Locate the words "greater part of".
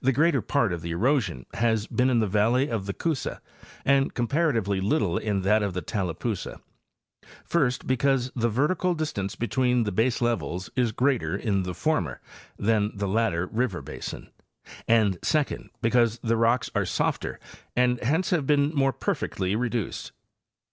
0.12-0.82